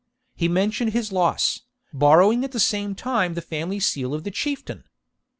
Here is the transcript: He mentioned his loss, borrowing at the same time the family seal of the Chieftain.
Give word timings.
He 0.33 0.47
mentioned 0.47 0.93
his 0.93 1.11
loss, 1.11 1.61
borrowing 1.93 2.43
at 2.43 2.53
the 2.53 2.59
same 2.59 2.95
time 2.95 3.35
the 3.35 3.39
family 3.41 3.79
seal 3.79 4.15
of 4.15 4.23
the 4.23 4.31
Chieftain. 4.31 4.85